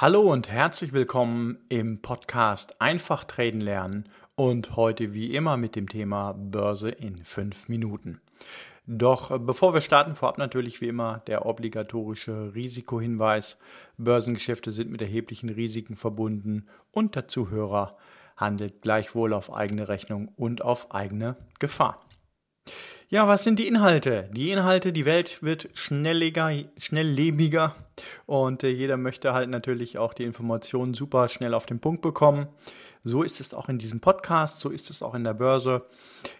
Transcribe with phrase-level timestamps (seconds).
[0.00, 5.88] Hallo und herzlich willkommen im Podcast Einfach Traden lernen und heute wie immer mit dem
[5.88, 8.20] Thema Börse in fünf Minuten.
[8.86, 13.58] Doch bevor wir starten, vorab natürlich wie immer der obligatorische Risikohinweis.
[13.96, 17.96] Börsengeschäfte sind mit erheblichen Risiken verbunden und der Zuhörer
[18.36, 22.07] handelt gleichwohl auf eigene Rechnung und auf eigene Gefahr.
[23.10, 24.28] Ja, was sind die Inhalte?
[24.32, 27.74] Die Inhalte, die Welt wird schnelliger, schnelllebiger
[28.26, 32.48] und äh, jeder möchte halt natürlich auch die Informationen super schnell auf den Punkt bekommen.
[33.02, 35.86] So ist es auch in diesem Podcast, so ist es auch in der Börse.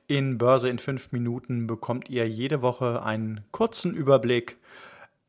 [0.09, 4.59] In Börse in fünf Minuten bekommt ihr jede Woche einen kurzen Überblick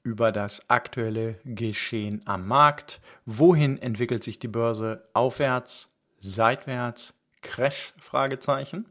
[0.03, 2.99] über das aktuelle Geschehen am Markt.
[3.25, 5.07] Wohin entwickelt sich die Börse?
[5.13, 7.93] Aufwärts, seitwärts, Crash?
[7.97, 8.85] Fragezeichen.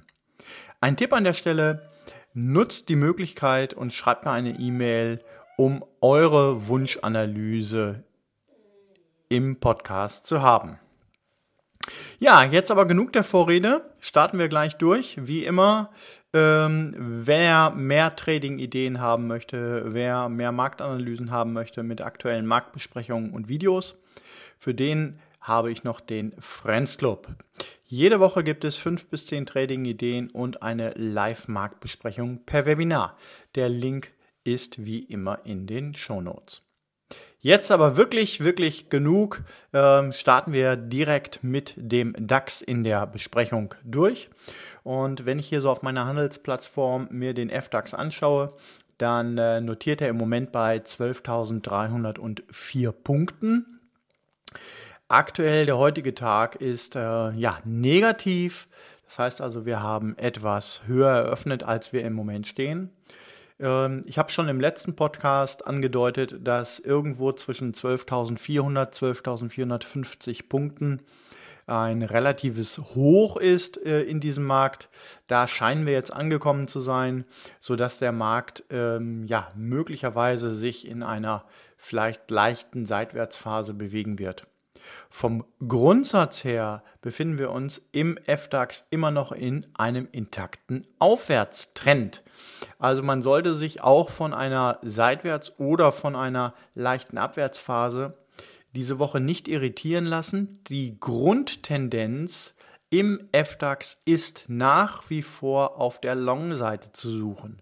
[0.81, 1.89] Ein Tipp an der Stelle,
[2.33, 5.23] nutzt die Möglichkeit und schreibt mir eine E-Mail,
[5.55, 8.03] um eure Wunschanalyse
[9.29, 10.77] im Podcast zu haben.
[12.19, 13.93] Ja, jetzt aber genug der Vorrede.
[13.99, 15.15] Starten wir gleich durch.
[15.21, 15.89] Wie immer
[16.33, 23.47] ähm, wer mehr Trading-Ideen haben möchte, wer mehr Marktanalysen haben möchte mit aktuellen Marktbesprechungen und
[23.47, 23.97] Videos,
[24.58, 27.27] für den habe ich noch den Friends Club.
[27.86, 33.17] Jede Woche gibt es fünf bis zehn Trading-Ideen und eine Live-Marktbesprechung per Webinar.
[33.55, 34.11] Der Link
[34.43, 36.61] ist wie immer in den Show Notes.
[37.41, 39.43] Jetzt aber wirklich, wirklich genug.
[39.71, 44.30] Ähm, starten wir direkt mit dem DAX in der Besprechung durch.
[44.83, 48.53] Und wenn ich hier so auf meiner Handelsplattform mir den FDAX anschaue,
[48.97, 53.80] dann äh, notiert er im Moment bei 12.304 Punkten.
[55.08, 58.67] Aktuell der heutige Tag ist äh, ja negativ.
[59.05, 62.92] Das heißt also, wir haben etwas höher eröffnet, als wir im Moment stehen.
[63.59, 71.02] Ähm, ich habe schon im letzten Podcast angedeutet, dass irgendwo zwischen 12.400, 12.450 Punkten
[71.69, 74.89] ein relatives Hoch ist äh, in diesem Markt.
[75.27, 77.25] Da scheinen wir jetzt angekommen zu sein,
[77.59, 81.45] sodass der Markt ähm, ja möglicherweise sich in einer
[81.77, 84.47] vielleicht leichten Seitwärtsphase bewegen wird.
[85.09, 92.23] Vom Grundsatz her befinden wir uns im FDAX immer noch in einem intakten Aufwärtstrend.
[92.79, 98.17] Also man sollte sich auch von einer Seitwärts- oder von einer leichten Abwärtsphase
[98.75, 100.63] diese Woche nicht irritieren lassen.
[100.67, 102.55] Die Grundtendenz
[102.89, 107.61] im FDAX ist nach wie vor auf der Long-Seite zu suchen.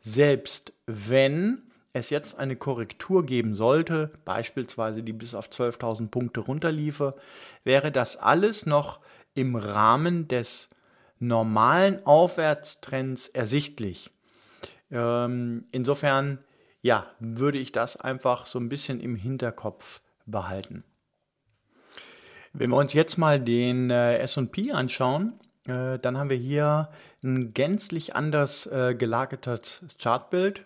[0.00, 1.62] Selbst wenn
[1.92, 7.14] es jetzt eine Korrektur geben sollte, beispielsweise die bis auf 12.000 Punkte runterliefe,
[7.62, 8.98] wäre das alles noch
[9.34, 10.68] im Rahmen des
[11.20, 14.10] normalen Aufwärtstrends ersichtlich.
[14.90, 16.38] Ähm, insofern,
[16.82, 20.84] ja, würde ich das einfach so ein bisschen im Hinterkopf behalten.
[22.52, 26.88] Wenn wir uns jetzt mal den äh, SP anschauen, äh, dann haben wir hier
[27.22, 30.62] ein gänzlich anders äh, gelagertes Chartbild.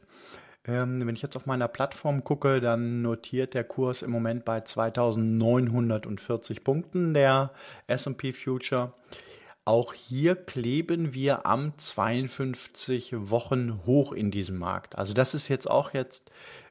[0.66, 4.60] Ähm, wenn ich jetzt auf meiner Plattform gucke, dann notiert der Kurs im Moment bei
[4.60, 7.52] 2940 Punkten, der
[7.88, 8.92] SP Future.
[9.64, 14.98] Auch hier kleben wir am 52 Wochen hoch in diesem Markt.
[14.98, 16.30] Also das ist jetzt auch jetzt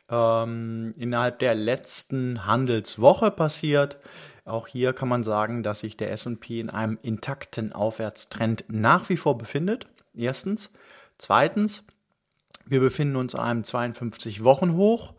[0.10, 3.98] ähm, innerhalb der letzten Handelswoche passiert.
[4.46, 9.18] Auch hier kann man sagen, dass sich der SP in einem intakten Aufwärtstrend nach wie
[9.18, 9.88] vor befindet.
[10.16, 10.72] Erstens.
[11.18, 11.84] Zweitens,
[12.66, 15.14] wir befinden uns an einem 52 Wochen hoch.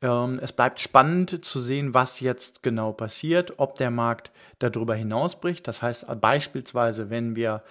[0.00, 5.66] Ähm, es bleibt spannend zu sehen, was jetzt genau passiert, ob der Markt darüber hinausbricht.
[5.68, 7.62] Das heißt beispielsweise, wenn wir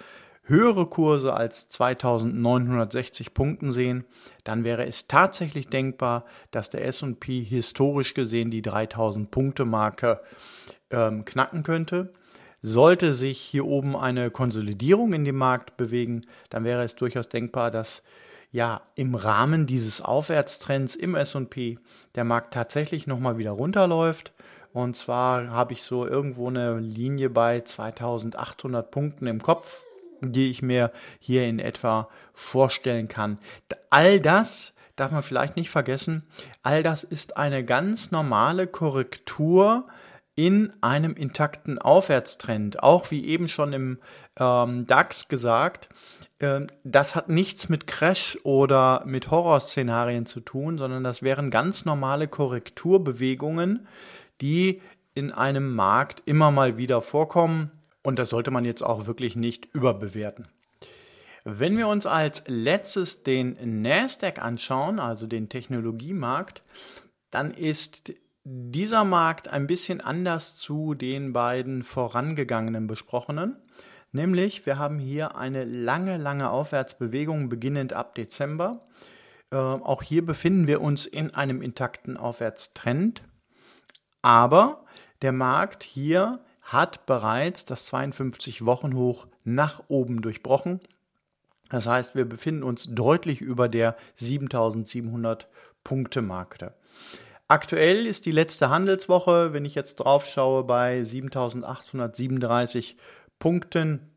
[0.43, 4.05] höhere Kurse als 2960 Punkten sehen,
[4.43, 10.21] dann wäre es tatsächlich denkbar, dass der SP historisch gesehen die 3000 Punkte Marke
[10.89, 12.13] ähm, knacken könnte.
[12.61, 17.71] Sollte sich hier oben eine Konsolidierung in dem Markt bewegen, dann wäre es durchaus denkbar,
[17.71, 18.03] dass
[18.51, 21.79] ja im Rahmen dieses Aufwärtstrends im S&P
[22.15, 24.33] der Markt tatsächlich nochmal wieder runterläuft.
[24.73, 29.83] Und zwar habe ich so irgendwo eine Linie bei 2800 Punkten im Kopf,
[30.21, 33.39] die ich mir hier in etwa vorstellen kann.
[33.89, 36.23] All das darf man vielleicht nicht vergessen.
[36.63, 39.87] All das ist eine ganz normale Korrektur
[40.35, 42.83] in einem intakten Aufwärtstrend.
[42.83, 43.99] Auch wie eben schon im
[44.39, 45.89] ähm, DAX gesagt,
[46.39, 51.85] ähm, das hat nichts mit Crash oder mit Horrorszenarien zu tun, sondern das wären ganz
[51.85, 53.87] normale Korrekturbewegungen,
[54.39, 54.81] die
[55.13, 57.71] in einem Markt immer mal wieder vorkommen
[58.03, 60.47] und das sollte man jetzt auch wirklich nicht überbewerten.
[61.43, 66.61] Wenn wir uns als letztes den Nasdaq anschauen, also den Technologiemarkt,
[67.31, 68.13] dann ist
[68.43, 73.55] dieser Markt ein bisschen anders zu den beiden vorangegangenen besprochenen.
[74.11, 78.87] Nämlich, wir haben hier eine lange, lange Aufwärtsbewegung beginnend ab Dezember.
[79.51, 83.23] Äh, auch hier befinden wir uns in einem intakten Aufwärtstrend.
[84.21, 84.85] Aber
[85.21, 86.39] der Markt hier
[86.71, 90.79] hat bereits das 52-Wochen-Hoch nach oben durchbrochen.
[91.69, 95.47] Das heißt, wir befinden uns deutlich über der 7700
[95.83, 96.73] Punkte Marke.
[97.47, 102.95] Aktuell ist die letzte Handelswoche, wenn ich jetzt drauf schaue, bei 7837
[103.39, 104.11] Punkten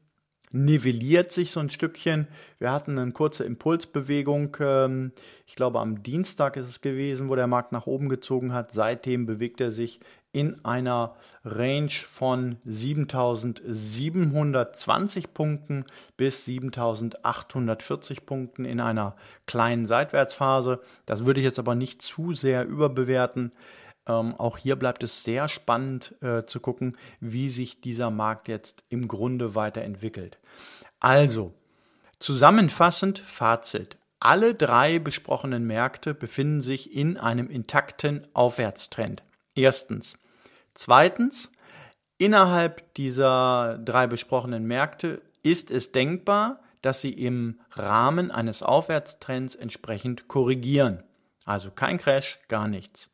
[0.52, 2.28] nivelliert sich so ein Stückchen.
[2.58, 5.10] Wir hatten eine kurze Impulsbewegung, ähm,
[5.46, 8.70] ich glaube am Dienstag ist es gewesen, wo der Markt nach oben gezogen hat.
[8.70, 9.98] Seitdem bewegt er sich
[10.34, 15.84] in einer Range von 7720 Punkten
[16.16, 19.14] bis 7840 Punkten in einer
[19.46, 20.80] kleinen Seitwärtsphase.
[21.06, 23.52] Das würde ich jetzt aber nicht zu sehr überbewerten.
[24.06, 28.82] Ähm, auch hier bleibt es sehr spannend äh, zu gucken, wie sich dieser Markt jetzt
[28.88, 30.38] im Grunde weiterentwickelt.
[30.98, 31.54] Also,
[32.18, 33.98] zusammenfassend Fazit.
[34.18, 39.22] Alle drei besprochenen Märkte befinden sich in einem intakten Aufwärtstrend.
[39.54, 40.18] Erstens.
[40.74, 41.50] Zweitens,
[42.18, 50.28] innerhalb dieser drei besprochenen Märkte ist es denkbar, dass sie im Rahmen eines Aufwärtstrends entsprechend
[50.28, 51.02] korrigieren.
[51.44, 53.10] Also kein Crash, gar nichts.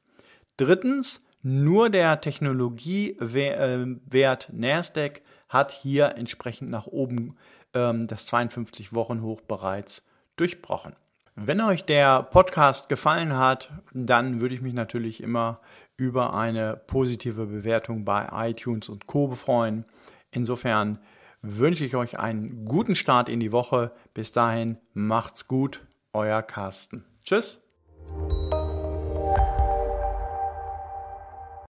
[0.56, 7.36] Drittens, nur der Technologiewert Nasdaq hat hier entsprechend nach oben
[7.74, 10.04] ähm, das 52-Wochen-Hoch bereits
[10.36, 10.94] durchbrochen.
[11.36, 15.60] Wenn euch der Podcast gefallen hat, dann würde ich mich natürlich immer
[16.00, 19.30] über eine positive Bewertung bei iTunes und Co.
[19.32, 19.84] freuen.
[20.30, 20.98] Insofern
[21.42, 23.92] wünsche ich euch einen guten Start in die Woche.
[24.14, 25.82] Bis dahin macht's gut,
[26.12, 27.04] euer Carsten.
[27.24, 27.60] Tschüss.